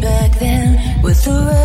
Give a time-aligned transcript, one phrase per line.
[0.00, 1.63] back then with the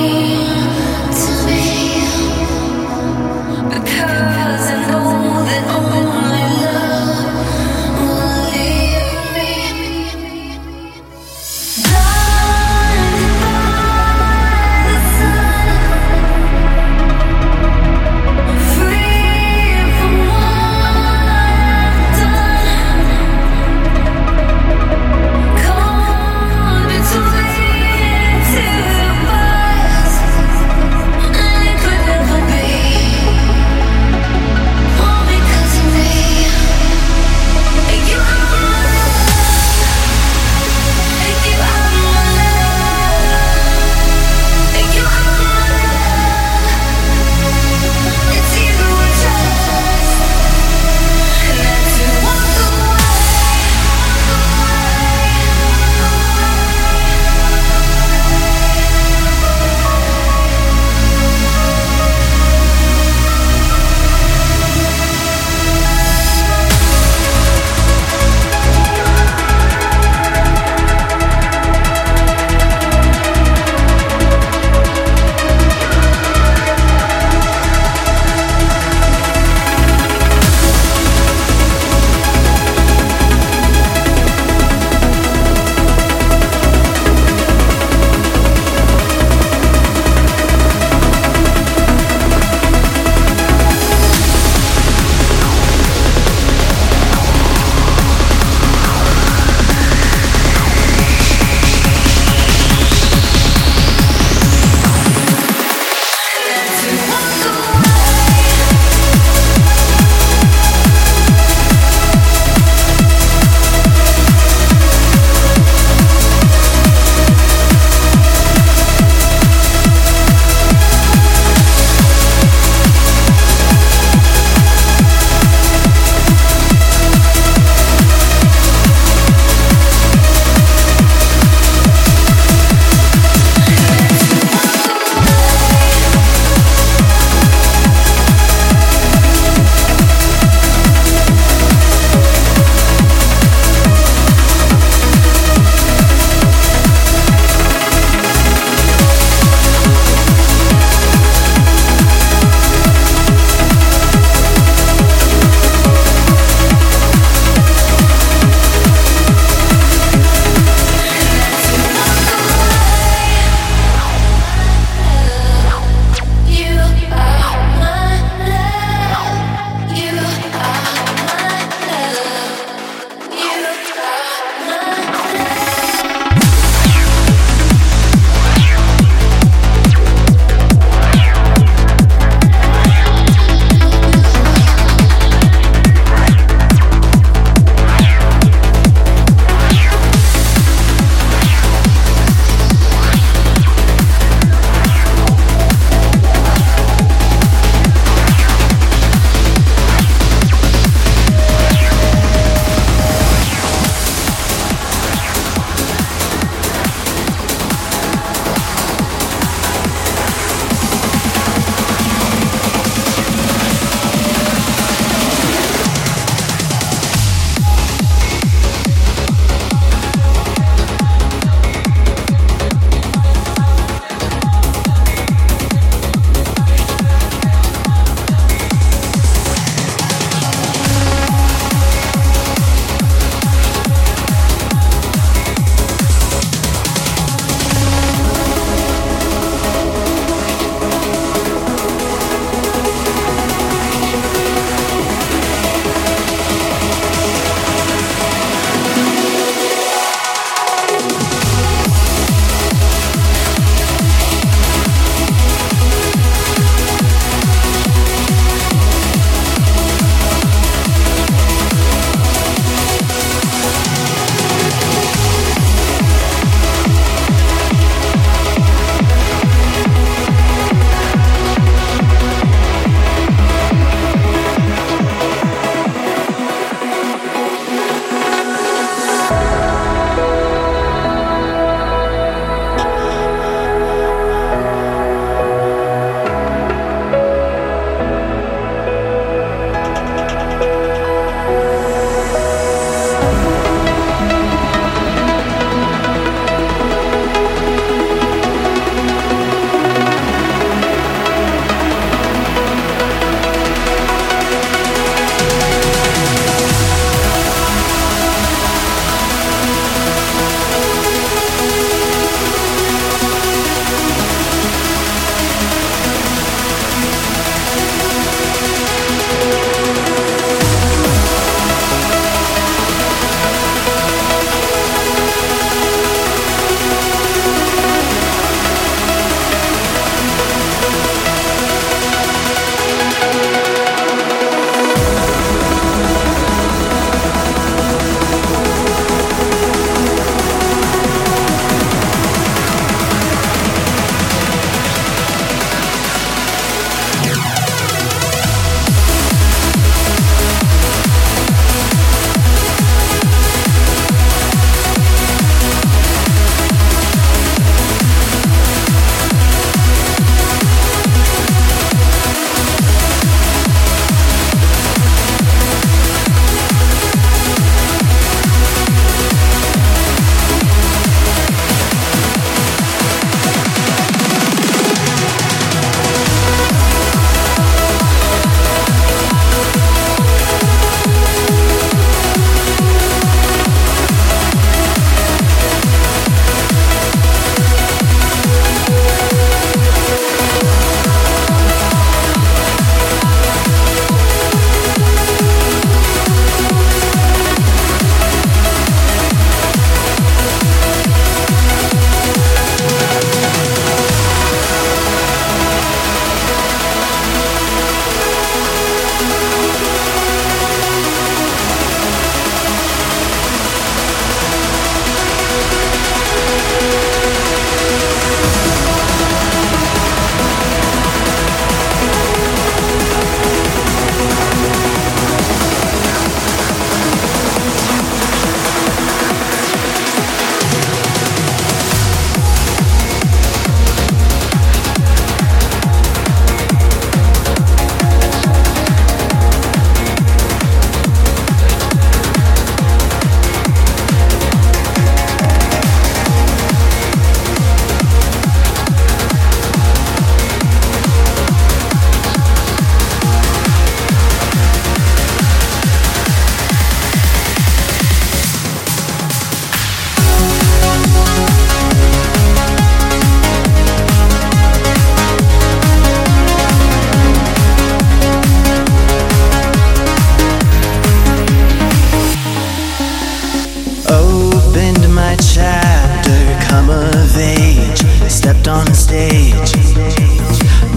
[478.62, 479.74] stepped on the stage.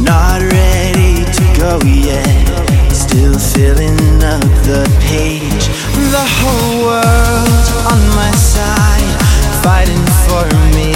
[0.04, 5.68] Not ready to go yet, still filling up the page.
[6.12, 9.22] The whole world on my side,
[9.64, 10.94] fighting for me.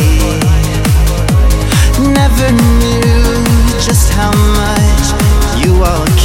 [2.13, 3.43] Never knew
[3.79, 6.18] just how much you all.